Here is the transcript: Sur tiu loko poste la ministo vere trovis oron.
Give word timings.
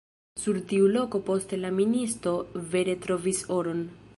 Sur 0.43 0.55
tiu 0.71 0.87
loko 0.95 1.21
poste 1.27 1.59
la 1.67 1.71
ministo 1.81 2.33
vere 2.73 2.97
trovis 3.05 3.45
oron. 3.61 3.87